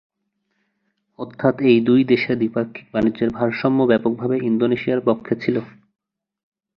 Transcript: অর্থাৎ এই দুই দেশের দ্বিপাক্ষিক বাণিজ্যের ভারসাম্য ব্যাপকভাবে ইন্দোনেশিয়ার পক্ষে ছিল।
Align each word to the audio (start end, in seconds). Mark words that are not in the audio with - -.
অর্থাৎ 1.19 1.55
এই 1.69 1.79
দুই 1.87 2.01
দেশের 2.11 2.35
দ্বিপাক্ষিক 2.37 2.85
বাণিজ্যের 2.93 3.29
ভারসাম্য 3.37 3.79
ব্যাপকভাবে 3.89 4.35
ইন্দোনেশিয়ার 4.49 5.01
পক্ষে 5.07 5.33
ছিল। 5.43 5.55